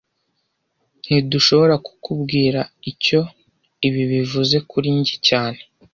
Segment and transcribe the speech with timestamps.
[1.05, 2.59] Ntidushobora kukubwira
[2.91, 3.19] icyo
[3.87, 5.61] ibi bivuze kuri njye cyane